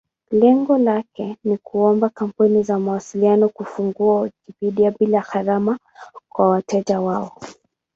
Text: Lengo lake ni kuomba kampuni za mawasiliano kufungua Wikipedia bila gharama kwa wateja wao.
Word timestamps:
Lengo 0.31 0.77
lake 0.77 1.37
ni 1.43 1.57
kuomba 1.57 2.09
kampuni 2.09 2.63
za 2.63 2.79
mawasiliano 2.79 3.49
kufungua 3.49 4.21
Wikipedia 4.21 4.91
bila 4.91 5.19
gharama 5.33 5.79
kwa 6.29 6.49
wateja 6.49 7.01
wao. 7.01 7.39